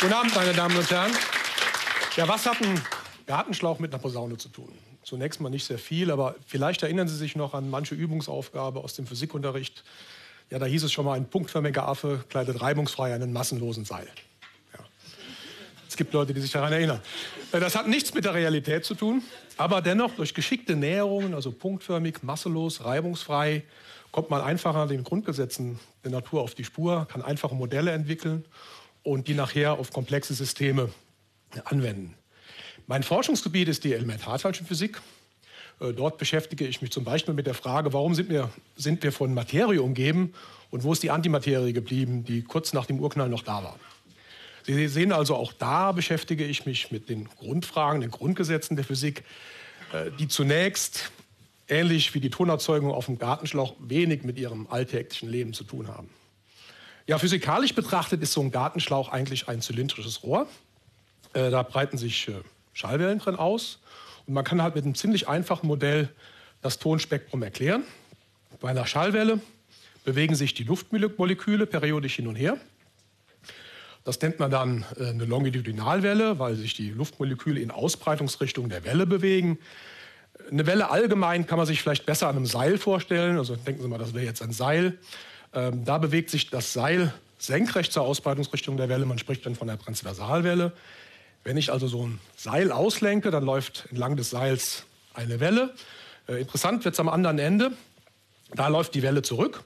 Guten 0.00 0.12
Abend, 0.12 0.32
meine 0.36 0.52
Damen 0.52 0.76
und 0.76 0.88
Herren. 0.92 1.10
Ja, 2.14 2.28
was 2.28 2.46
hat 2.46 2.62
ein 2.62 2.80
Gartenschlauch 3.26 3.80
mit 3.80 3.92
einer 3.92 4.00
Posaune 4.00 4.36
zu 4.36 4.48
tun? 4.48 4.72
Zunächst 5.02 5.40
mal 5.40 5.48
nicht 5.48 5.64
sehr 5.64 5.78
viel, 5.78 6.12
aber 6.12 6.36
vielleicht 6.46 6.84
erinnern 6.84 7.08
Sie 7.08 7.16
sich 7.16 7.34
noch 7.34 7.52
an 7.52 7.68
manche 7.68 7.96
Übungsaufgabe 7.96 8.78
aus 8.78 8.94
dem 8.94 9.08
Physikunterricht. 9.08 9.82
Ja, 10.50 10.60
da 10.60 10.66
hieß 10.66 10.84
es 10.84 10.92
schon 10.92 11.04
mal, 11.04 11.14
ein 11.14 11.28
punktförmiger 11.28 11.88
Affe 11.88 12.24
kleidet 12.28 12.60
reibungsfrei 12.60 13.12
einen 13.12 13.32
massenlosen 13.32 13.84
Seil. 13.84 14.06
Ja. 14.72 14.84
Es 15.88 15.96
gibt 15.96 16.12
Leute, 16.12 16.32
die 16.32 16.42
sich 16.42 16.52
daran 16.52 16.72
erinnern. 16.72 17.00
Äh, 17.50 17.58
das 17.58 17.74
hat 17.74 17.88
nichts 17.88 18.14
mit 18.14 18.24
der 18.24 18.34
Realität 18.34 18.84
zu 18.84 18.94
tun, 18.94 19.24
aber 19.56 19.82
dennoch 19.82 20.14
durch 20.14 20.32
geschickte 20.32 20.76
Näherungen, 20.76 21.34
also 21.34 21.50
punktförmig, 21.50 22.22
masselos, 22.22 22.84
reibungsfrei, 22.84 23.64
kommt 24.12 24.30
man 24.30 24.42
einfacher 24.42 24.86
den 24.86 25.02
Grundgesetzen 25.02 25.80
der 26.04 26.12
Natur 26.12 26.42
auf 26.42 26.54
die 26.54 26.62
Spur, 26.62 27.08
kann 27.10 27.20
einfache 27.20 27.56
Modelle 27.56 27.90
entwickeln 27.90 28.44
und 29.08 29.28
die 29.28 29.34
nachher 29.34 29.78
auf 29.78 29.92
komplexe 29.92 30.34
Systeme 30.34 30.90
anwenden. 31.64 32.14
Mein 32.86 33.02
Forschungsgebiet 33.02 33.68
ist 33.68 33.84
die 33.84 33.92
Elementarteilchenphysik. 33.94 35.00
Äh, 35.80 35.92
dort 35.92 36.18
beschäftige 36.18 36.66
ich 36.66 36.82
mich 36.82 36.90
zum 36.90 37.04
Beispiel 37.04 37.34
mit 37.34 37.46
der 37.46 37.54
Frage, 37.54 37.92
warum 37.92 38.14
sind 38.14 38.30
wir, 38.30 38.50
sind 38.76 39.02
wir 39.02 39.12
von 39.12 39.34
Materie 39.34 39.82
umgeben 39.82 40.34
und 40.70 40.84
wo 40.84 40.92
ist 40.92 41.02
die 41.02 41.10
Antimaterie 41.10 41.72
geblieben, 41.72 42.24
die 42.24 42.42
kurz 42.42 42.72
nach 42.72 42.86
dem 42.86 43.00
Urknall 43.00 43.28
noch 43.28 43.42
da 43.42 43.62
war. 43.62 43.78
Sie 44.64 44.88
sehen 44.88 45.12
also, 45.12 45.34
auch 45.34 45.54
da 45.54 45.92
beschäftige 45.92 46.44
ich 46.44 46.66
mich 46.66 46.90
mit 46.90 47.08
den 47.08 47.28
Grundfragen, 47.28 48.02
den 48.02 48.10
Grundgesetzen 48.10 48.76
der 48.76 48.84
Physik, 48.84 49.24
äh, 49.92 50.10
die 50.18 50.28
zunächst, 50.28 51.10
ähnlich 51.68 52.14
wie 52.14 52.20
die 52.20 52.30
Tonerzeugung 52.30 52.90
auf 52.90 53.06
dem 53.06 53.18
Gartenschlauch, 53.18 53.74
wenig 53.78 54.22
mit 54.24 54.38
ihrem 54.38 54.66
alltäglichen 54.66 55.30
Leben 55.30 55.54
zu 55.54 55.64
tun 55.64 55.88
haben. 55.88 56.10
Ja, 57.08 57.16
physikalisch 57.16 57.74
betrachtet 57.74 58.22
ist 58.22 58.34
so 58.34 58.42
ein 58.42 58.50
Gartenschlauch 58.50 59.08
eigentlich 59.08 59.48
ein 59.48 59.62
zylindrisches 59.62 60.22
Rohr. 60.22 60.46
Äh, 61.32 61.50
da 61.50 61.62
breiten 61.62 61.96
sich 61.96 62.28
äh, 62.28 62.32
Schallwellen 62.74 63.18
drin 63.18 63.34
aus. 63.34 63.78
Und 64.26 64.34
man 64.34 64.44
kann 64.44 64.60
halt 64.60 64.74
mit 64.74 64.84
einem 64.84 64.94
ziemlich 64.94 65.26
einfachen 65.26 65.68
Modell 65.68 66.10
das 66.60 66.78
Tonspektrum 66.78 67.42
erklären. 67.42 67.82
Bei 68.60 68.68
einer 68.68 68.86
Schallwelle 68.86 69.40
bewegen 70.04 70.34
sich 70.34 70.52
die 70.52 70.64
Luftmoleküle 70.64 71.64
periodisch 71.64 72.16
hin 72.16 72.26
und 72.26 72.36
her. 72.36 72.58
Das 74.04 74.20
nennt 74.20 74.38
man 74.38 74.50
dann 74.50 74.84
äh, 75.00 75.06
eine 75.06 75.24
Longitudinalwelle, 75.24 76.38
weil 76.38 76.56
sich 76.56 76.74
die 76.74 76.90
Luftmoleküle 76.90 77.58
in 77.58 77.70
Ausbreitungsrichtung 77.70 78.68
der 78.68 78.84
Welle 78.84 79.06
bewegen. 79.06 79.58
Eine 80.50 80.66
Welle 80.66 80.90
allgemein 80.90 81.46
kann 81.46 81.56
man 81.56 81.66
sich 81.66 81.80
vielleicht 81.80 82.04
besser 82.04 82.28
an 82.28 82.36
einem 82.36 82.44
Seil 82.44 82.76
vorstellen. 82.76 83.38
Also 83.38 83.56
denken 83.56 83.80
Sie 83.80 83.88
mal, 83.88 83.96
das 83.96 84.12
wäre 84.12 84.26
jetzt 84.26 84.42
ein 84.42 84.52
Seil. 84.52 84.98
Ähm, 85.52 85.84
da 85.84 85.98
bewegt 85.98 86.30
sich 86.30 86.50
das 86.50 86.72
Seil 86.72 87.12
senkrecht 87.38 87.92
zur 87.92 88.02
Ausbreitungsrichtung 88.02 88.76
der 88.76 88.88
Welle. 88.88 89.06
Man 89.06 89.18
spricht 89.18 89.46
dann 89.46 89.54
von 89.54 89.68
der 89.68 89.78
Transversalwelle. 89.78 90.72
Wenn 91.44 91.56
ich 91.56 91.72
also 91.72 91.86
so 91.86 92.06
ein 92.06 92.20
Seil 92.36 92.72
auslenke, 92.72 93.30
dann 93.30 93.44
läuft 93.44 93.86
entlang 93.90 94.16
des 94.16 94.30
Seils 94.30 94.84
eine 95.14 95.40
Welle. 95.40 95.74
Äh, 96.28 96.40
interessant 96.40 96.84
wird 96.84 96.94
es 96.94 97.00
am 97.00 97.08
anderen 97.08 97.38
Ende. 97.38 97.72
Da 98.54 98.68
läuft 98.68 98.94
die 98.94 99.02
Welle 99.02 99.22
zurück 99.22 99.62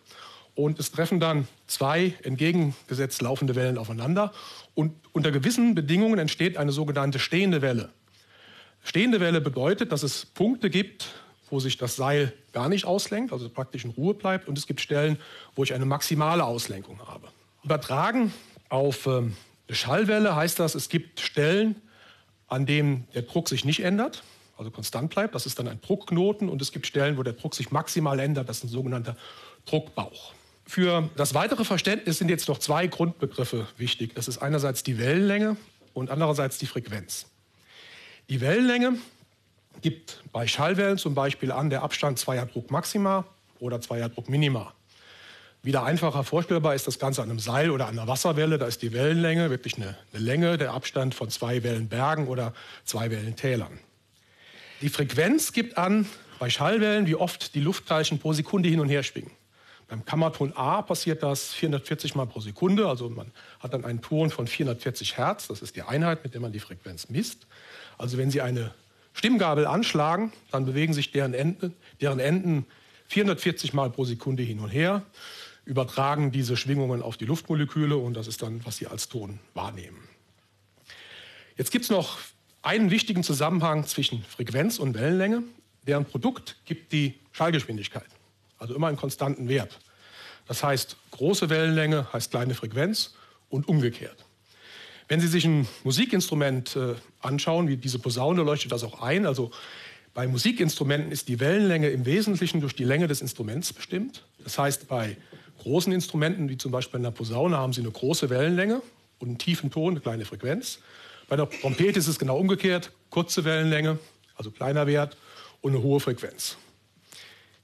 und 0.54 0.78
es 0.78 0.90
treffen 0.92 1.20
dann 1.20 1.46
zwei 1.66 2.14
entgegengesetzt 2.22 3.22
laufende 3.22 3.54
Wellen 3.54 3.78
aufeinander. 3.78 4.32
Und 4.74 4.94
unter 5.12 5.30
gewissen 5.30 5.74
Bedingungen 5.74 6.18
entsteht 6.18 6.56
eine 6.56 6.72
sogenannte 6.72 7.18
stehende 7.18 7.62
Welle. 7.62 7.90
Stehende 8.84 9.20
Welle 9.20 9.40
bedeutet, 9.40 9.92
dass 9.92 10.02
es 10.02 10.26
Punkte 10.26 10.68
gibt, 10.68 11.08
wo 11.52 11.60
sich 11.60 11.76
das 11.76 11.96
Seil 11.96 12.32
gar 12.52 12.68
nicht 12.70 12.86
auslenkt, 12.86 13.32
also 13.32 13.48
praktisch 13.48 13.84
in 13.84 13.90
Ruhe 13.90 14.14
bleibt. 14.14 14.48
Und 14.48 14.56
es 14.56 14.66
gibt 14.66 14.80
Stellen, 14.80 15.18
wo 15.54 15.62
ich 15.62 15.74
eine 15.74 15.84
maximale 15.84 16.44
Auslenkung 16.44 16.98
habe. 17.06 17.28
Übertragen 17.62 18.32
auf 18.70 19.06
ähm, 19.06 19.36
eine 19.68 19.76
Schallwelle 19.76 20.34
heißt 20.34 20.58
das, 20.58 20.74
es 20.74 20.88
gibt 20.88 21.20
Stellen, 21.20 21.76
an 22.48 22.64
denen 22.64 23.06
der 23.14 23.22
Druck 23.22 23.50
sich 23.50 23.66
nicht 23.66 23.80
ändert, 23.80 24.22
also 24.56 24.70
konstant 24.70 25.10
bleibt. 25.10 25.34
Das 25.34 25.44
ist 25.44 25.58
dann 25.58 25.68
ein 25.68 25.80
Druckknoten. 25.82 26.48
Und 26.48 26.62
es 26.62 26.72
gibt 26.72 26.86
Stellen, 26.86 27.18
wo 27.18 27.22
der 27.22 27.34
Druck 27.34 27.54
sich 27.54 27.70
maximal 27.70 28.18
ändert. 28.18 28.48
Das 28.48 28.58
ist 28.58 28.64
ein 28.64 28.68
sogenannter 28.68 29.16
Druckbauch. 29.66 30.32
Für 30.64 31.10
das 31.16 31.34
weitere 31.34 31.64
Verständnis 31.64 32.18
sind 32.18 32.30
jetzt 32.30 32.48
noch 32.48 32.58
zwei 32.58 32.86
Grundbegriffe 32.86 33.66
wichtig. 33.76 34.14
Das 34.14 34.26
ist 34.26 34.38
einerseits 34.38 34.82
die 34.82 34.98
Wellenlänge 34.98 35.56
und 35.92 36.10
andererseits 36.10 36.56
die 36.56 36.66
Frequenz. 36.66 37.26
Die 38.30 38.40
Wellenlänge 38.40 38.96
gibt 39.80 40.22
bei 40.32 40.46
Schallwellen 40.46 40.98
zum 40.98 41.14
Beispiel 41.14 41.50
an 41.50 41.70
der 41.70 41.82
Abstand 41.82 42.18
zweier 42.18 42.46
Druckmaxima 42.46 43.24
oder 43.58 43.80
zweier 43.80 44.08
Druckminima. 44.08 44.72
Wieder 45.64 45.84
einfacher 45.84 46.24
vorstellbar 46.24 46.74
ist 46.74 46.88
das 46.88 46.98
Ganze 46.98 47.22
an 47.22 47.30
einem 47.30 47.38
Seil 47.38 47.70
oder 47.70 47.86
an 47.86 47.96
einer 47.96 48.08
Wasserwelle. 48.08 48.58
Da 48.58 48.66
ist 48.66 48.82
die 48.82 48.92
Wellenlänge 48.92 49.48
wirklich 49.48 49.76
eine, 49.76 49.96
eine 50.12 50.22
Länge, 50.22 50.58
der 50.58 50.72
Abstand 50.72 51.14
von 51.14 51.30
zwei 51.30 51.62
Wellenbergen 51.62 52.26
oder 52.26 52.52
zwei 52.84 53.10
Wellentälern. 53.12 53.78
Die 54.80 54.88
Frequenz 54.88 55.52
gibt 55.52 55.78
an 55.78 56.06
bei 56.40 56.50
Schallwellen, 56.50 57.06
wie 57.06 57.14
oft 57.14 57.54
die 57.54 57.60
Luftteilchen 57.60 58.18
pro 58.18 58.32
Sekunde 58.32 58.68
hin 58.68 58.80
und 58.80 58.88
her 58.88 59.04
schwingen. 59.04 59.30
Beim 59.86 60.04
Kammerton 60.04 60.52
A 60.56 60.82
passiert 60.82 61.22
das 61.22 61.52
440 61.52 62.16
Mal 62.16 62.26
pro 62.26 62.40
Sekunde. 62.40 62.88
Also 62.88 63.08
man 63.08 63.30
hat 63.60 63.72
dann 63.74 63.84
einen 63.84 64.00
Ton 64.02 64.30
von 64.30 64.48
440 64.48 65.18
Hertz. 65.18 65.46
Das 65.46 65.62
ist 65.62 65.76
die 65.76 65.82
Einheit, 65.82 66.24
mit 66.24 66.34
der 66.34 66.40
man 66.40 66.50
die 66.50 66.58
Frequenz 66.58 67.08
misst. 67.08 67.46
Also 67.98 68.18
wenn 68.18 68.32
Sie 68.32 68.40
eine 68.40 68.74
Stimmgabel 69.12 69.66
anschlagen, 69.66 70.32
dann 70.50 70.66
bewegen 70.66 70.94
sich 70.94 71.12
deren 71.12 71.34
Enden, 71.34 71.74
deren 72.00 72.18
Enden 72.18 72.66
440 73.08 73.74
Mal 73.74 73.90
pro 73.90 74.04
Sekunde 74.04 74.42
hin 74.42 74.58
und 74.60 74.70
her, 74.70 75.02
übertragen 75.64 76.32
diese 76.32 76.56
Schwingungen 76.56 77.02
auf 77.02 77.16
die 77.16 77.26
Luftmoleküle 77.26 77.96
und 77.96 78.14
das 78.14 78.26
ist 78.26 78.42
dann, 78.42 78.64
was 78.64 78.76
Sie 78.76 78.86
als 78.86 79.08
Ton 79.08 79.38
wahrnehmen. 79.54 80.08
Jetzt 81.56 81.70
gibt 81.70 81.84
es 81.84 81.90
noch 81.90 82.18
einen 82.62 82.90
wichtigen 82.90 83.22
Zusammenhang 83.22 83.86
zwischen 83.86 84.22
Frequenz 84.24 84.78
und 84.78 84.94
Wellenlänge. 84.94 85.42
Deren 85.86 86.04
Produkt 86.04 86.56
gibt 86.64 86.92
die 86.92 87.18
Schallgeschwindigkeit, 87.32 88.06
also 88.58 88.74
immer 88.74 88.86
einen 88.86 88.96
konstanten 88.96 89.48
Wert. 89.48 89.78
Das 90.46 90.62
heißt, 90.62 90.96
große 91.10 91.50
Wellenlänge 91.50 92.12
heißt 92.12 92.30
kleine 92.30 92.54
Frequenz 92.54 93.14
und 93.48 93.68
umgekehrt. 93.68 94.24
Wenn 95.12 95.20
Sie 95.20 95.28
sich 95.28 95.44
ein 95.44 95.68
Musikinstrument 95.84 96.74
äh, 96.74 96.94
anschauen, 97.20 97.68
wie 97.68 97.76
diese 97.76 97.98
Posaune 97.98 98.44
leuchtet 98.44 98.72
das 98.72 98.82
auch 98.82 99.02
ein. 99.02 99.26
Also 99.26 99.50
bei 100.14 100.26
Musikinstrumenten 100.26 101.12
ist 101.12 101.28
die 101.28 101.38
Wellenlänge 101.38 101.90
im 101.90 102.06
Wesentlichen 102.06 102.62
durch 102.62 102.74
die 102.74 102.84
Länge 102.84 103.08
des 103.08 103.20
Instruments 103.20 103.74
bestimmt. 103.74 104.24
Das 104.42 104.58
heißt, 104.58 104.88
bei 104.88 105.18
großen 105.58 105.92
Instrumenten, 105.92 106.48
wie 106.48 106.56
zum 106.56 106.72
Beispiel 106.72 106.96
in 106.96 107.02
der 107.02 107.10
Posaune, 107.10 107.58
haben 107.58 107.74
Sie 107.74 107.82
eine 107.82 107.90
große 107.90 108.30
Wellenlänge 108.30 108.80
und 109.18 109.28
einen 109.28 109.36
tiefen 109.36 109.70
Ton, 109.70 109.92
eine 109.92 110.00
kleine 110.00 110.24
Frequenz. 110.24 110.78
Bei 111.28 111.36
der 111.36 111.46
Trompete 111.50 111.98
ist 111.98 112.08
es 112.08 112.18
genau 112.18 112.38
umgekehrt, 112.38 112.90
kurze 113.10 113.44
Wellenlänge, 113.44 113.98
also 114.34 114.50
kleiner 114.50 114.86
Wert 114.86 115.18
und 115.60 115.72
eine 115.72 115.82
hohe 115.82 116.00
Frequenz. 116.00 116.56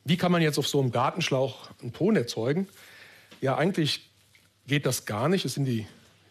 Wie 0.04 0.18
kann 0.18 0.32
man 0.32 0.42
jetzt 0.42 0.58
auf 0.58 0.68
so 0.68 0.82
einem 0.82 0.92
Gartenschlauch 0.92 1.70
einen 1.80 1.94
Ton 1.94 2.14
erzeugen? 2.14 2.68
Ja, 3.40 3.56
eigentlich 3.56 4.10
geht 4.66 4.84
das 4.84 5.06
gar 5.06 5.30
nicht. 5.30 5.46
Es 5.46 5.54
sind 5.54 5.64
die 5.64 5.86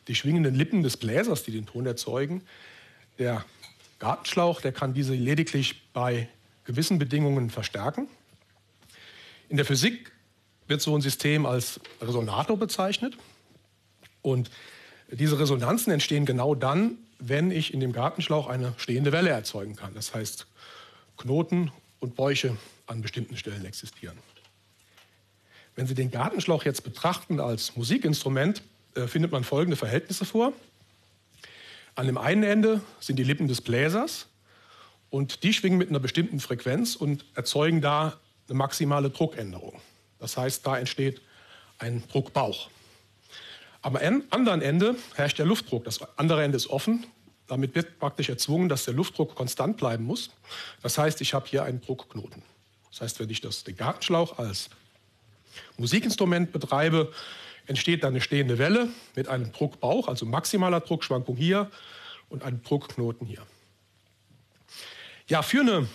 die 0.07 0.16
schwingenden 0.16 0.56
Lippen 0.56 0.84
des 0.84 0.97
Bläsers, 0.97 1.44
die 1.44 1.51
den 1.51 1.66
Ton 1.66 1.85
erzeugen. 1.85 2.41
Der 3.19 3.45
Gartenschlauch, 4.00 4.62
der 4.62 4.72
kann 4.72 4.94
diese 4.94 5.13
lediglich 5.13 5.91
bei 5.94 6.28
gewissen 6.66 7.00
Bedingungen 7.00 7.50
verstärken. 7.50 8.07
In 9.50 9.57
der 9.57 9.66
Physik 9.66 10.12
wird 10.67 10.81
so 10.81 10.96
ein 10.96 11.01
System 11.01 11.46
als 11.46 11.79
Resonator 12.01 12.57
bezeichnet. 12.57 13.17
Und 14.22 14.51
diese 15.12 15.40
Resonanzen 15.40 15.94
entstehen 15.94 16.25
genau 16.25 16.53
dann, 16.53 16.97
wenn 17.19 17.50
ich 17.51 17.73
in 17.73 17.79
dem 17.79 17.94
Gartenschlauch 17.94 18.47
eine 18.47 18.73
stehende 18.78 19.12
Welle 19.12 19.29
erzeugen 19.29 19.75
kann. 19.75 19.94
Das 19.94 20.13
heißt, 20.13 20.46
Knoten 21.17 21.72
und 22.00 22.16
Bäuche 22.16 22.57
an 22.85 23.01
bestimmten 23.01 23.38
Stellen 23.38 23.66
existieren. 23.66 24.17
Wenn 25.75 25.88
Sie 25.88 25.96
den 25.96 26.12
Gartenschlauch 26.12 26.66
jetzt 26.66 26.84
betrachten 26.84 27.40
als 27.40 27.75
Musikinstrument, 27.75 28.62
findet 29.06 29.31
man 29.31 29.44
folgende 29.44 29.78
Verhältnisse 29.78 30.26
vor. 30.26 30.53
An 31.96 32.05
dem 32.05 32.17
einen 32.17 32.44
Ende 32.44 32.82
sind 32.99 33.17
die 33.17 33.23
Lippen 33.23 33.47
des 33.47 33.61
Bläsers 33.61 34.28
und 35.09 35.44
die 35.44 35.53
schwingen 35.53 35.78
mit 35.78 35.90
einer 35.90 35.99
bestimmten 35.99 36.40
Frequenz 36.40 36.96
und 36.96 37.26
erzeugen 37.35 37.82
da 37.82 38.20
eine 38.47 38.58
maximale 38.58 39.09
Druckänderung. 39.09 39.79
Das 40.20 40.38
heißt, 40.38 40.66
da 40.66 40.78
entsteht 40.78 41.22
ein 41.79 42.03
Druckbauch. 42.11 42.70
Am 43.82 43.96
anderen 44.29 44.61
Ende 44.61 44.96
herrscht 45.16 45.40
der 45.40 45.46
Luftdruck. 45.46 45.85
Das 45.85 45.99
andere 46.17 46.44
Ende 46.44 46.58
ist 46.58 46.67
offen. 46.67 47.05
Damit 47.47 47.76
wird 47.76 47.99
praktisch 47.99 48.29
erzwungen, 48.29 48.67
dass 48.67 48.85
der 48.85 48.94
Luftdruck 48.94 49.35
konstant 49.35 49.78
bleiben 49.78 50.03
muss. 50.03 50.32
Das 50.82 50.97
heißt, 50.97 51.22
ich 51.22 51.34
habe 51.34 51.47
hier 51.47 51.64
einen 51.64 51.82
Druckknoten. 51.82 52.41
Das 52.91 53.02
heißt, 53.02 53.20
wenn 53.20 53.29
ich 53.29 53.41
das, 53.41 53.64
den 53.64 53.78
Gartenschlauch 53.78 54.40
als 54.40 54.70
Musikinstrument 55.78 56.52
betreibe, 56.52 57.14
entsteht 57.67 58.03
dann 58.03 58.14
eine 58.14 58.22
stehende 58.22 58.58
Welle 58.58 58.90
mit 59.16 59.28
einem 59.28 59.52
Druckbauch, 59.52 60.08
also 60.08 60.25
maximaler 60.25 60.79
Druckschwankung 60.79 61.35
hier 61.35 61.69
und 62.29 62.43
einem 62.43 62.64
Druckknoten 62.64 63.28
hier. 63.28 63.41
Ja, 65.28 65.41
für 65.41 65.61
eine 65.61 65.87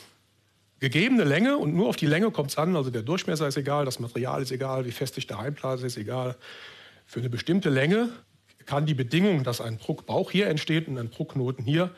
gegebene 0.80 1.24
Länge 1.24 1.56
und 1.56 1.74
nur 1.74 1.88
auf 1.88 1.96
die 1.96 2.06
Länge 2.06 2.30
kommt 2.30 2.50
es 2.50 2.58
an, 2.58 2.76
also 2.76 2.90
der 2.90 3.02
Durchmesser 3.02 3.48
ist 3.48 3.56
egal, 3.56 3.84
das 3.84 4.00
Material 4.00 4.42
ist 4.42 4.52
egal, 4.52 4.84
wie 4.84 4.90
fest 4.90 5.16
ich 5.16 5.26
der 5.26 5.38
Heimblase 5.38 5.86
ist 5.86 5.96
egal. 5.96 6.36
Für 7.06 7.20
eine 7.20 7.30
bestimmte 7.30 7.70
Länge 7.70 8.10
kann 8.66 8.86
die 8.86 8.94
Bedingung, 8.94 9.44
dass 9.44 9.60
ein 9.60 9.78
Druckbauch 9.78 10.30
hier 10.30 10.48
entsteht 10.48 10.88
und 10.88 10.98
ein 10.98 11.10
Druckknoten 11.10 11.64
hier, 11.64 11.90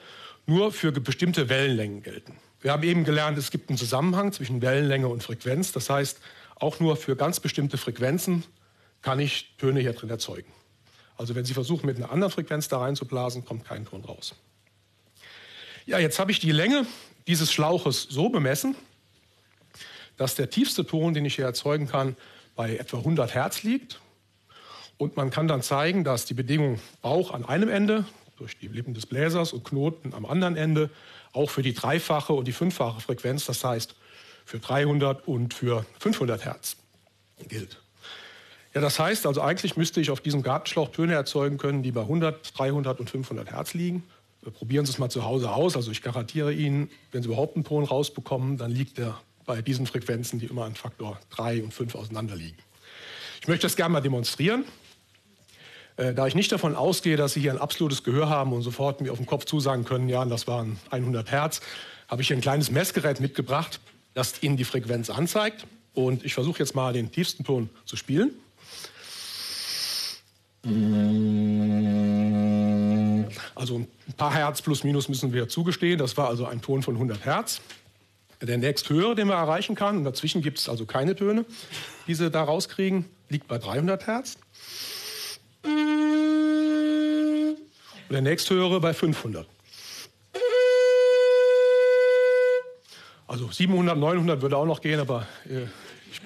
nur 0.46 0.72
für 0.72 0.92
bestimmte 0.92 1.48
Wellenlängen 1.48 2.02
gelten. 2.02 2.36
Wir 2.60 2.72
haben 2.72 2.82
eben 2.82 3.04
gelernt, 3.04 3.36
es 3.36 3.50
gibt 3.50 3.68
einen 3.68 3.78
Zusammenhang 3.78 4.32
zwischen 4.32 4.62
Wellenlänge 4.62 5.08
und 5.08 5.22
Frequenz. 5.22 5.72
Das 5.72 5.90
heißt, 5.90 6.20
auch 6.56 6.80
nur 6.80 6.96
für 6.96 7.16
ganz 7.16 7.40
bestimmte 7.40 7.76
Frequenzen 7.76 8.44
kann 9.04 9.20
ich 9.20 9.54
Töne 9.58 9.80
hier 9.80 9.92
drin 9.92 10.08
erzeugen. 10.08 10.50
Also 11.16 11.34
wenn 11.34 11.44
Sie 11.44 11.52
versuchen, 11.52 11.86
mit 11.86 11.98
einer 11.98 12.10
anderen 12.10 12.32
Frequenz 12.32 12.68
da 12.68 12.78
reinzublasen, 12.78 13.44
kommt 13.44 13.66
kein 13.66 13.84
Ton 13.84 14.02
raus. 14.02 14.34
Ja, 15.84 15.98
jetzt 15.98 16.18
habe 16.18 16.30
ich 16.30 16.40
die 16.40 16.50
Länge 16.50 16.86
dieses 17.26 17.52
Schlauches 17.52 18.06
so 18.10 18.30
bemessen, 18.30 18.74
dass 20.16 20.34
der 20.34 20.48
tiefste 20.48 20.86
Ton, 20.86 21.12
den 21.12 21.26
ich 21.26 21.36
hier 21.36 21.44
erzeugen 21.44 21.86
kann, 21.86 22.16
bei 22.56 22.76
etwa 22.76 22.98
100 22.98 23.34
Hertz 23.34 23.62
liegt. 23.62 24.00
Und 24.96 25.16
man 25.16 25.30
kann 25.30 25.48
dann 25.48 25.60
zeigen, 25.60 26.02
dass 26.02 26.24
die 26.24 26.34
Bedingung 26.34 26.80
Bauch 27.02 27.32
an 27.32 27.44
einem 27.44 27.68
Ende 27.68 28.06
durch 28.38 28.58
die 28.58 28.68
Lippen 28.68 28.94
des 28.94 29.06
Bläsers 29.06 29.52
und 29.52 29.64
Knoten 29.64 30.14
am 30.14 30.24
anderen 30.24 30.56
Ende 30.56 30.88
auch 31.32 31.50
für 31.50 31.62
die 31.62 31.74
dreifache 31.74 32.32
und 32.32 32.48
die 32.48 32.52
fünffache 32.52 33.00
Frequenz, 33.00 33.44
das 33.44 33.62
heißt 33.62 33.96
für 34.46 34.60
300 34.60 35.28
und 35.28 35.52
für 35.52 35.84
500 35.98 36.44
Hertz 36.44 36.76
gilt. 37.48 37.80
Ja, 38.74 38.80
das 38.80 38.98
heißt 38.98 39.26
also 39.26 39.40
eigentlich 39.40 39.76
müsste 39.76 40.00
ich 40.00 40.10
auf 40.10 40.20
diesem 40.20 40.42
Gartenschlauch 40.42 40.90
Töne 40.90 41.14
erzeugen 41.14 41.58
können, 41.58 41.82
die 41.82 41.92
bei 41.92 42.00
100, 42.02 42.58
300 42.58 43.00
und 43.00 43.08
500 43.08 43.50
Hertz 43.50 43.72
liegen. 43.74 44.02
Probieren 44.58 44.84
Sie 44.84 44.92
es 44.92 44.98
mal 44.98 45.08
zu 45.08 45.24
Hause 45.24 45.52
aus. 45.52 45.76
Also 45.76 45.90
ich 45.90 46.02
garantiere 46.02 46.52
Ihnen, 46.52 46.90
wenn 47.12 47.22
Sie 47.22 47.28
überhaupt 47.28 47.56
einen 47.56 47.64
Ton 47.64 47.84
rausbekommen, 47.84 48.58
dann 48.58 48.70
liegt 48.70 48.98
er 48.98 49.20
bei 49.46 49.62
diesen 49.62 49.86
Frequenzen, 49.86 50.38
die 50.38 50.46
immer 50.46 50.64
an 50.64 50.74
Faktor 50.74 51.18
3 51.30 51.62
und 51.62 51.72
5 51.72 51.94
auseinander 51.94 52.34
liegen. 52.34 52.58
Ich 53.40 53.48
möchte 53.48 53.66
das 53.66 53.76
gerne 53.76 53.92
mal 53.92 54.00
demonstrieren. 54.00 54.64
Äh, 55.96 56.12
da 56.12 56.26
ich 56.26 56.34
nicht 56.34 56.50
davon 56.50 56.74
ausgehe, 56.74 57.16
dass 57.16 57.34
Sie 57.34 57.40
hier 57.40 57.52
ein 57.52 57.58
absolutes 57.58 58.02
Gehör 58.02 58.28
haben 58.28 58.52
und 58.52 58.62
sofort 58.62 59.00
mir 59.00 59.12
auf 59.12 59.18
den 59.18 59.26
Kopf 59.26 59.44
zusagen 59.44 59.84
können, 59.84 60.08
ja, 60.08 60.24
das 60.24 60.46
waren 60.46 60.78
100 60.90 61.30
Hertz, 61.30 61.60
habe 62.08 62.22
ich 62.22 62.28
hier 62.28 62.36
ein 62.36 62.42
kleines 62.42 62.70
Messgerät 62.70 63.20
mitgebracht, 63.20 63.80
das 64.14 64.42
Ihnen 64.42 64.56
die 64.56 64.64
Frequenz 64.64 65.10
anzeigt. 65.10 65.66
Und 65.94 66.24
ich 66.24 66.34
versuche 66.34 66.58
jetzt 66.58 66.74
mal 66.74 66.92
den 66.92 67.12
tiefsten 67.12 67.44
Ton 67.44 67.70
zu 67.84 67.96
spielen. 67.96 68.32
Also 73.54 73.78
ein 73.78 73.88
paar 74.16 74.34
Hertz 74.34 74.62
plus 74.62 74.82
minus 74.84 75.08
müssen 75.08 75.32
wir 75.32 75.48
zugestehen. 75.48 75.98
Das 75.98 76.16
war 76.16 76.28
also 76.28 76.46
ein 76.46 76.62
Ton 76.62 76.82
von 76.82 76.94
100 76.94 77.24
Hertz. 77.24 77.60
Der 78.40 78.58
nächsthöhere, 78.58 79.14
den 79.14 79.28
man 79.28 79.36
erreichen 79.38 79.74
kann, 79.74 79.96
und 79.98 80.04
dazwischen 80.04 80.42
gibt 80.42 80.58
es 80.58 80.68
also 80.68 80.84
keine 80.86 81.16
Töne, 81.16 81.44
die 82.06 82.14
Sie 82.14 82.30
da 82.30 82.44
rauskriegen, 82.44 83.06
liegt 83.28 83.48
bei 83.48 83.58
300 83.58 84.06
Hertz. 84.06 84.36
Und 85.62 87.56
der 88.10 88.22
nächsthöhere 88.22 88.80
bei 88.80 88.92
500. 88.92 89.46
Also 93.26 93.50
700, 93.50 93.96
900 93.96 94.42
würde 94.42 94.56
auch 94.56 94.66
noch 94.66 94.80
gehen, 94.80 95.00
aber 95.00 95.26
äh, 95.48 95.66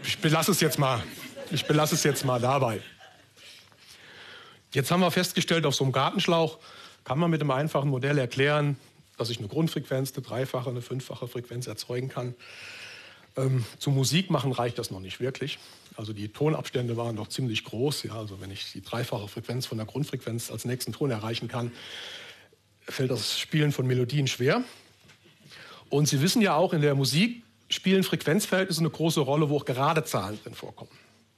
ich, 0.03 0.19
belasse 0.19 0.51
es 0.51 0.61
jetzt 0.61 0.79
mal. 0.79 1.03
Ich 1.51 1.65
belasse 1.67 1.95
es 1.95 2.03
jetzt 2.03 2.25
mal 2.25 2.41
dabei. 2.41 2.81
Jetzt 4.73 4.91
haben 4.91 5.01
wir 5.01 5.11
festgestellt, 5.11 5.65
auf 5.65 5.75
so 5.75 5.85
einem 5.85 5.93
Gartenschlauch 5.93 6.59
kann 7.05 7.19
man 7.19 7.31
mit 7.31 7.41
einem 7.41 7.51
einfachen 7.51 7.89
Modell 7.89 8.19
erklären, 8.19 8.77
dass 9.17 9.31
ich 9.31 9.39
eine 9.39 9.49
Grundfrequenz, 9.49 10.13
eine 10.15 10.23
dreifache, 10.23 10.69
eine 10.69 10.83
fünffache 10.83 11.27
Frequenz 11.27 11.67
erzeugen 11.67 12.09
kann. 12.09 12.35
Ähm, 13.37 13.65
zum 13.79 13.95
Musik 13.95 14.31
machen 14.31 14.53
reicht 14.53 14.79
das 14.79 14.91
noch 14.91 15.01
nicht 15.01 15.21
wirklich. 15.21 15.59
Also 15.97 16.13
die 16.13 16.29
Tonabstände 16.29 16.97
waren 16.97 17.17
doch 17.17 17.29
ziemlich 17.29 17.65
groß. 17.65 18.05
Ja, 18.05 18.15
also 18.15 18.41
wenn 18.41 18.51
ich 18.51 18.73
die 18.73 18.83
dreifache 18.83 19.27
Frequenz 19.27 19.67
von 19.67 19.79
der 19.79 19.87
Grundfrequenz 19.87 20.51
als 20.51 20.65
nächsten 20.65 20.93
Ton 20.93 21.11
erreichen 21.11 21.49
kann, 21.49 21.73
fällt 22.83 23.11
das 23.11 23.39
Spielen 23.39 23.73
von 23.73 23.87
Melodien 23.87 24.27
schwer. 24.27 24.63
Und 25.89 26.09
Sie 26.09 26.21
wissen 26.21 26.43
ja 26.43 26.55
auch, 26.55 26.73
in 26.75 26.83
der 26.83 26.95
Musik 26.95 27.43
spielen 27.71 28.05
Frequenzverhältnisse 28.05 28.81
eine 28.81 28.91
große 28.91 29.21
Rolle, 29.21 29.49
wo 29.49 29.57
auch 29.57 29.65
gerade 29.65 30.05
Zahlen 30.05 30.39
drin 30.43 30.55
vorkommen. 30.55 30.91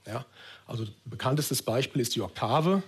Ja? 0.06 0.26
Also 0.66 0.86
bekanntestes 1.04 1.62
Beispiel 1.62 2.02
ist 2.02 2.14
die 2.14 2.20
Oktave. 2.20 2.82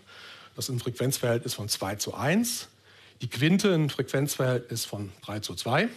Das 0.56 0.68
ist 0.68 0.74
ein 0.74 0.80
Frequenzverhältnis 0.80 1.54
von 1.54 1.68
2 1.68 1.96
zu 1.96 2.14
1 2.14 2.68
die 3.22 3.28
Quinte 3.28 3.72
ein 3.72 3.88
Frequenzverhältnis 3.88 4.84
von 4.84 5.12
3 5.24 5.40
zu 5.40 5.54
2. 5.54 5.88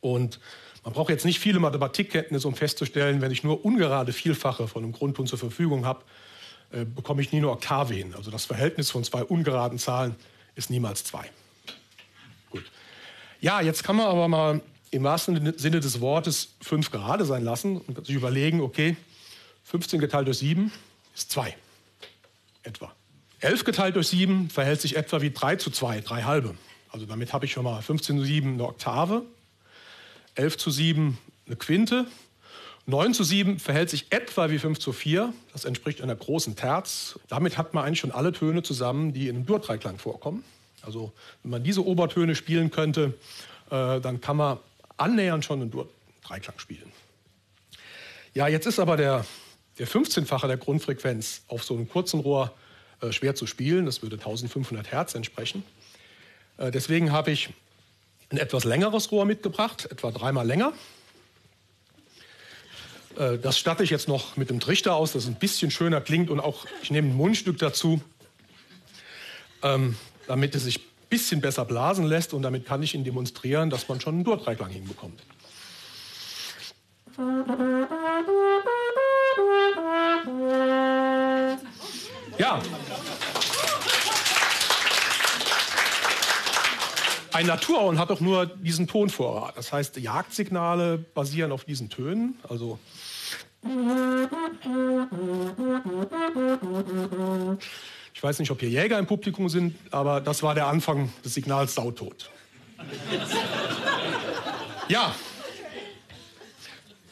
Und 0.00 0.40
man 0.82 0.94
braucht 0.94 1.10
jetzt 1.10 1.26
nicht 1.26 1.38
viele 1.38 1.60
Mathematikkenntnisse, 1.60 2.48
um 2.48 2.54
festzustellen, 2.54 3.20
wenn 3.20 3.30
ich 3.30 3.44
nur 3.44 3.64
ungerade 3.64 4.12
Vielfache 4.12 4.66
von 4.66 4.82
einem 4.82 4.92
Grundton 4.92 5.26
zur 5.26 5.38
Verfügung 5.38 5.84
habe, 5.84 6.02
äh, 6.72 6.84
bekomme 6.84 7.20
ich 7.20 7.32
nie 7.32 7.38
eine 7.38 7.50
Oktave 7.50 7.94
hin. 7.94 8.14
Also 8.14 8.30
das 8.30 8.46
Verhältnis 8.46 8.90
von 8.90 9.04
zwei 9.04 9.22
ungeraden 9.22 9.78
Zahlen 9.78 10.16
ist 10.54 10.70
niemals 10.70 11.04
2. 11.04 11.30
Gut. 12.50 12.64
Ja, 13.40 13.60
jetzt 13.60 13.84
kann 13.84 13.96
man 13.96 14.06
aber 14.06 14.26
mal 14.28 14.62
im 14.90 15.04
wahrsten 15.04 15.52
Sinne 15.58 15.80
des 15.80 16.00
Wortes 16.00 16.54
5 16.62 16.90
gerade 16.90 17.26
sein 17.26 17.44
lassen 17.44 17.76
und 17.76 18.06
sich 18.06 18.16
überlegen, 18.16 18.62
okay, 18.62 18.96
15 19.64 20.00
geteilt 20.00 20.26
durch 20.26 20.38
7 20.38 20.72
ist 21.14 21.30
2 21.30 21.54
etwa. 22.62 22.94
11 23.40 23.64
geteilt 23.64 23.96
durch 23.96 24.08
7 24.08 24.50
verhält 24.50 24.80
sich 24.80 24.96
etwa 24.96 25.20
wie 25.20 25.30
3 25.30 25.56
zu 25.56 25.70
2, 25.70 26.00
3 26.00 26.22
halbe. 26.22 26.54
Also 26.90 27.06
damit 27.06 27.32
habe 27.32 27.44
ich 27.44 27.52
schon 27.52 27.64
mal 27.64 27.80
15 27.80 28.18
zu 28.18 28.24
7 28.24 28.54
eine 28.54 28.64
Oktave, 28.64 29.22
11 30.34 30.56
zu 30.56 30.70
7 30.70 31.18
eine 31.46 31.56
Quinte, 31.56 32.06
9 32.86 33.12
zu 33.12 33.22
7 33.22 33.58
verhält 33.58 33.90
sich 33.90 34.06
etwa 34.10 34.50
wie 34.50 34.58
5 34.58 34.78
zu 34.78 34.94
4. 34.94 35.32
Das 35.52 35.66
entspricht 35.66 36.00
einer 36.00 36.16
großen 36.16 36.56
Terz. 36.56 37.18
Damit 37.28 37.58
hat 37.58 37.74
man 37.74 37.84
eigentlich 37.84 38.00
schon 38.00 38.12
alle 38.12 38.32
Töne 38.32 38.62
zusammen, 38.62 39.12
die 39.12 39.28
in 39.28 39.36
einem 39.36 39.46
Dur-Dreiklang 39.46 39.98
vorkommen. 39.98 40.42
Also 40.80 41.12
wenn 41.42 41.50
man 41.50 41.62
diese 41.62 41.84
Obertöne 41.84 42.34
spielen 42.34 42.70
könnte, 42.70 43.12
äh, 43.70 44.00
dann 44.00 44.22
kann 44.22 44.38
man 44.38 44.58
annähernd 44.96 45.44
schon 45.44 45.60
einen 45.60 45.70
Dur-Dreiklang 45.70 46.58
spielen. 46.58 46.90
Ja, 48.32 48.48
jetzt 48.48 48.66
ist 48.66 48.78
aber 48.78 48.96
der, 48.96 49.26
der 49.78 49.86
15-fache 49.86 50.46
der 50.46 50.56
Grundfrequenz 50.56 51.42
auf 51.48 51.64
so 51.64 51.74
einem 51.74 51.90
kurzen 51.90 52.20
Rohr 52.20 52.54
äh, 53.00 53.12
schwer 53.12 53.34
zu 53.34 53.46
spielen. 53.46 53.86
Das 53.86 54.02
würde 54.02 54.16
1500 54.16 54.90
Hertz 54.90 55.14
entsprechen. 55.14 55.62
Äh, 56.56 56.70
deswegen 56.70 57.12
habe 57.12 57.30
ich 57.30 57.50
ein 58.30 58.38
etwas 58.38 58.64
längeres 58.64 59.10
Rohr 59.10 59.24
mitgebracht, 59.24 59.88
etwa 59.90 60.10
dreimal 60.10 60.46
länger. 60.46 60.72
Äh, 63.16 63.38
das 63.38 63.58
statte 63.58 63.82
ich 63.82 63.90
jetzt 63.90 64.08
noch 64.08 64.36
mit 64.36 64.50
dem 64.50 64.60
Trichter 64.60 64.94
aus, 64.94 65.12
das 65.12 65.26
ein 65.26 65.36
bisschen 65.36 65.70
schöner 65.70 66.00
klingt 66.00 66.30
und 66.30 66.40
auch 66.40 66.66
ich 66.82 66.90
nehme 66.90 67.08
ein 67.08 67.16
Mundstück 67.16 67.58
dazu, 67.58 68.00
ähm, 69.62 69.96
damit 70.26 70.54
es 70.54 70.64
sich 70.64 70.78
ein 70.78 71.08
bisschen 71.08 71.40
besser 71.40 71.64
blasen 71.64 72.04
lässt 72.04 72.34
und 72.34 72.42
damit 72.42 72.66
kann 72.66 72.82
ich 72.82 72.94
Ihnen 72.94 73.04
demonstrieren, 73.04 73.70
dass 73.70 73.88
man 73.88 74.00
schon 74.00 74.16
einen 74.16 74.24
Dur-Dreiklang 74.24 74.70
hinbekommt. 74.70 75.20
Ja. 82.38 82.62
Ein 87.38 87.46
Naturhorn 87.46 88.00
hat 88.00 88.10
doch 88.10 88.18
nur 88.18 88.46
diesen 88.46 88.88
Tonvorrat. 88.88 89.56
Das 89.56 89.72
heißt, 89.72 89.96
Jagdsignale 89.96 90.98
basieren 90.98 91.52
auf 91.52 91.62
diesen 91.62 91.88
Tönen. 91.88 92.36
Also 92.48 92.80
ich 98.12 98.20
weiß 98.20 98.40
nicht, 98.40 98.50
ob 98.50 98.58
hier 98.58 98.68
Jäger 98.68 98.98
im 98.98 99.06
Publikum 99.06 99.48
sind, 99.48 99.76
aber 99.92 100.20
das 100.20 100.42
war 100.42 100.56
der 100.56 100.66
Anfang 100.66 101.12
des 101.24 101.34
Signals 101.34 101.76
Sautot. 101.76 102.28
Ja, 104.88 105.14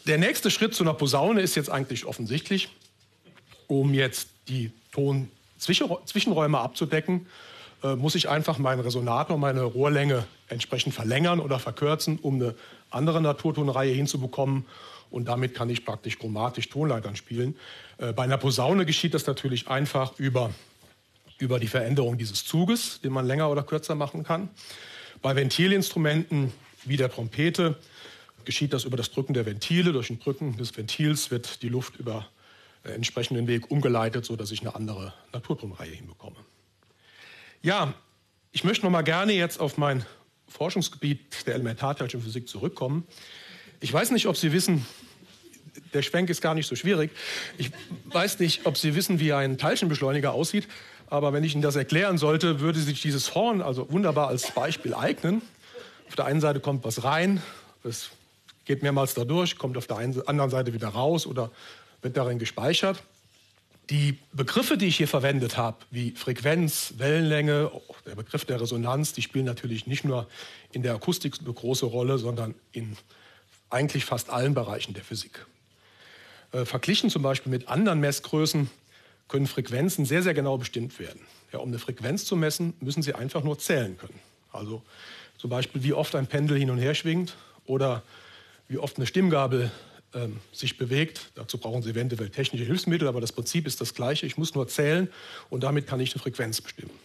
der 0.09 0.19
nächste 0.19 0.51
Schritt 0.51 0.75
zu 0.75 0.83
einer 0.83 0.95
Posaune 0.95 1.41
ist 1.41 1.55
jetzt 1.55 1.71
eigentlich 1.71 2.05
offensichtlich, 2.05 2.69
um 3.69 3.95
jetzt 3.95 4.31
die 4.49 4.73
Tonzwischenräume 4.91 6.59
abzudecken, 6.59 7.29
muss 7.83 8.15
ich 8.15 8.29
einfach 8.29 8.59
meinen 8.59 8.81
Resonator, 8.81 9.39
meine 9.39 9.63
Rohrlänge 9.63 10.25
entsprechend 10.49 10.95
verlängern 10.95 11.41
oder 11.41 11.59
verkürzen, 11.59 12.19
um 12.21 12.37
eine 12.37 12.55
andere 12.91 13.21
Naturtonreihe 13.21 13.93
hinzubekommen. 13.93 14.65
Und 15.11 15.29
damit 15.29 15.55
kann 15.55 15.71
ich 15.71 15.85
praktisch 15.85 16.19
chromatisch 16.19 16.69
Tonleitern 16.69 17.17
spielen. 17.17 17.57
Äh, 17.99 18.13
bei 18.13 18.25
einer 18.25 18.39
Posaune 18.39 18.87
geschieht 18.87 19.15
das 19.15 19.27
natürlich 19.27 19.69
einfach 19.69 20.19
über, 20.19 20.51
über 21.39 21.59
die 21.59 21.69
Veränderung 21.69 22.19
dieses 22.19 22.45
Zuges, 22.45 23.01
den 23.01 23.13
man 23.13 23.27
länger 23.27 23.51
oder 23.51 23.63
kürzer 23.63 23.95
machen 23.95 24.25
kann. 24.25 24.49
Bei 25.23 25.35
Ventilinstrumenten 25.37 26.53
wie 26.85 26.97
der 26.97 27.11
Trompete 27.11 27.77
geschieht 28.45 28.73
das 28.73 28.85
über 28.85 28.97
das 28.97 29.11
Drücken 29.11 29.35
der 29.35 29.47
Ventile. 29.47 29.93
Durch 29.93 30.11
ein 30.11 30.21
Drücken 30.21 30.57
des 30.57 30.77
Ventils 30.77 31.31
wird 31.31 31.63
die 31.63 31.69
Luft 31.69 31.97
über 31.97 32.27
äh, 32.85 32.91
entsprechenden 32.91 33.47
Weg 33.47 33.71
umgeleitet, 33.71 34.25
sodass 34.25 34.51
ich 34.51 34.61
eine 34.61 34.75
andere 34.75 35.13
Naturtonreihe 35.33 35.93
hinbekomme. 35.93 36.37
Ja, 37.67 37.95
ich 38.53 38.63
möchte 38.63 38.85
noch 38.87 38.93
mal 38.93 39.03
gerne 39.03 39.33
jetzt 39.33 39.59
auf 39.59 39.77
mein 39.77 40.07
Forschungsgebiet 40.47 41.49
der 41.49 41.57
Elementarteilchen 41.57 42.23
Physik 42.23 42.49
zurückkommen. 42.49 43.05
Ich 43.81 43.93
weiß 43.93 44.13
nicht, 44.13 44.29
ob 44.29 44.37
Sie 44.37 44.53
wissen, 44.53 44.87
der 45.93 46.03
Schwenk 46.03 46.31
ist 46.31 46.41
gar 46.41 46.55
nicht 46.55 46.69
so 46.69 46.77
schwierig. 46.77 47.11
Ich 47.59 47.73
weiß 48.05 48.39
nicht, 48.39 48.67
ob 48.67 48.77
Sie 48.77 48.95
wissen, 48.95 49.19
wie 49.19 49.33
ein 49.33 49.59
Teilchenbeschleuniger 49.59 50.33
aussieht. 50.33 50.69
Aber 51.09 51.33
wenn 51.33 51.43
ich 51.43 51.55
Ihnen 51.55 51.63
das 51.63 51.75
erklären 51.75 52.19
sollte, 52.19 52.61
würde 52.61 52.79
sich 52.79 53.03
dieses 53.03 53.35
Horn 53.35 53.61
also 53.61 53.91
wunderbar 53.91 54.29
als 54.29 54.49
Beispiel 54.53 54.95
eignen. 54.95 55.43
Auf 56.07 56.15
der 56.15 56.27
einen 56.27 56.41
Seite 56.41 56.61
kommt 56.61 56.85
was 56.85 57.03
rein, 57.03 57.43
es 57.83 58.11
geht 58.65 58.85
mehrmals 58.85 59.15
dadurch, 59.15 59.59
kommt 59.59 59.77
auf 59.77 59.89
der 59.89 59.97
anderen 59.97 60.51
Seite 60.51 60.73
wieder 60.73 60.91
raus 60.91 61.27
oder 61.27 61.51
wird 62.01 62.17
darin 62.17 62.39
gespeichert. 62.39 63.03
Die 63.91 64.19
Begriffe, 64.33 64.77
die 64.77 64.87
ich 64.87 64.97
hier 64.97 65.07
verwendet 65.07 65.57
habe, 65.57 65.77
wie 65.91 66.11
Frequenz, 66.11 66.95
Wellenlänge, 66.97 67.71
der 68.05 68.17
Begriff 68.17 68.45
der 68.45 68.61
Resonanz, 68.61 69.13
die 69.13 69.23
spielen 69.23 69.45
natürlich 69.45 69.87
nicht 69.87 70.05
nur 70.05 70.27
in 70.73 70.83
der 70.83 70.95
Akustik 70.95 71.35
eine 71.41 71.53
große 71.53 71.87
Rolle, 71.87 72.19
sondern 72.19 72.55
in 72.73 72.97
eigentlich 73.71 74.05
fast 74.05 74.31
allen 74.31 74.55
Bereichen 74.55 74.95
der 74.95 75.05
Physik. 75.05 75.47
Äh, 76.53 76.65
verglichen 76.65 77.11
zum 77.11 77.23
Beispiel 77.23 77.51
mit 77.51 77.69
anderen 77.69 78.01
Messgrößen 78.01 78.71
können 79.29 79.47
Frequenzen 79.47 80.05
sehr, 80.05 80.23
sehr 80.23 80.35
genau 80.35 80.59
bestimmt 80.59 80.99
werden. 80.99 81.21
Ja, 81.53 81.61
um 81.61 81.69
eine 81.69 81.79
Frequenz 81.79 82.25
zu 82.25 82.37
messen, 82.37 82.75
müssen 82.81 83.03
Sie 83.03 83.15
einfach 83.15 83.45
nur 83.45 83.59
zählen 83.59 83.97
können. 83.97 84.19
Also 84.53 84.83
zum 85.39 85.51
Beispiel, 85.51 85.83
wie 85.85 85.93
oft 85.93 86.15
ein 86.15 86.27
Pendel 86.27 86.59
hin 86.59 86.71
und 86.71 86.79
her 86.79 86.95
schwingt 86.95 87.37
oder 87.67 88.03
wie 88.69 88.79
oft 88.79 88.97
eine 88.97 89.07
Stimmgabel 89.07 89.71
ähm, 90.17 90.39
sich 90.53 90.79
bewegt. 90.79 91.31
Dazu 91.35 91.59
brauchen 91.59 91.83
Sie 91.83 91.91
eventuell 91.91 92.31
technische 92.31 92.65
Hilfsmittel, 92.65 93.07
aber 93.07 93.21
das 93.21 93.33
Prinzip 93.33 93.67
ist 93.67 93.81
das 93.81 93.95
gleiche. 93.95 94.27
Ich 94.27 94.37
muss 94.37 94.55
nur 94.55 94.67
zählen 94.67 95.09
und 95.51 95.63
damit 95.63 95.87
kann 95.87 96.01
ich 96.01 96.15
eine 96.15 96.23
Frequenz 96.23 96.61
bestimmen. 96.61 96.99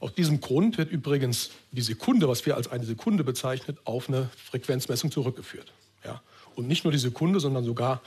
Aus 0.00 0.14
diesem 0.14 0.40
Grund 0.40 0.78
wird 0.78 0.90
übrigens 0.90 1.50
die 1.72 1.82
Sekunde, 1.82 2.28
was 2.28 2.46
wir 2.46 2.56
als 2.56 2.68
eine 2.68 2.84
Sekunde 2.84 3.24
bezeichnen, 3.24 3.76
auf 3.84 4.08
eine 4.08 4.30
Frequenzmessung 4.50 5.10
zurückgeführt. 5.10 5.72
Ja? 6.04 6.22
Und 6.54 6.68
nicht 6.68 6.84
nur 6.84 6.92
die 6.92 6.98
Sekunde, 6.98 7.40
sondern 7.40 7.64
sogar 7.64 8.00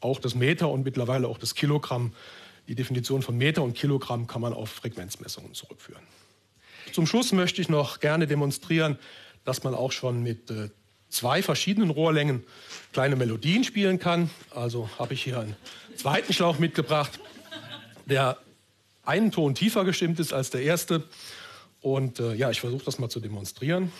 auch 0.00 0.20
das 0.20 0.34
Meter 0.34 0.68
und 0.68 0.84
mittlerweile 0.84 1.26
auch 1.26 1.38
das 1.38 1.54
Kilogramm. 1.54 2.12
Die 2.68 2.74
Definition 2.74 3.22
von 3.22 3.36
Meter 3.36 3.62
und 3.62 3.74
Kilogramm 3.74 4.26
kann 4.26 4.42
man 4.42 4.52
auf 4.52 4.70
Frequenzmessungen 4.70 5.54
zurückführen. 5.54 6.02
Zum 6.92 7.06
Schluss 7.06 7.32
möchte 7.32 7.60
ich 7.60 7.68
noch 7.68 8.00
gerne 8.00 8.26
demonstrieren, 8.26 8.98
dass 9.44 9.64
man 9.64 9.74
auch 9.74 9.92
schon 9.92 10.22
mit 10.22 10.50
äh, 10.50 10.68
zwei 11.08 11.42
verschiedenen 11.42 11.90
Rohrlängen 11.90 12.44
kleine 12.92 13.16
Melodien 13.16 13.64
spielen 13.64 13.98
kann. 13.98 14.30
Also 14.50 14.88
habe 14.98 15.14
ich 15.14 15.22
hier 15.22 15.40
einen 15.40 15.56
zweiten 15.96 16.32
Schlauch 16.32 16.58
mitgebracht, 16.58 17.18
der 18.06 18.38
einen 19.04 19.32
Ton 19.32 19.54
tiefer 19.54 19.84
gestimmt 19.84 20.20
ist 20.20 20.32
als 20.32 20.50
der 20.50 20.62
erste. 20.62 21.04
Und 21.80 22.20
äh, 22.20 22.34
ja, 22.34 22.50
ich 22.50 22.60
versuche 22.60 22.84
das 22.84 22.98
mal 22.98 23.08
zu 23.08 23.20
demonstrieren. 23.20 23.92